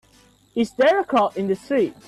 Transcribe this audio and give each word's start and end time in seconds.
Is 0.55 0.71
there 0.71 0.99
a 0.99 1.05
crowd 1.05 1.37
in 1.37 1.45
the 1.45 1.55
street? 1.55 1.93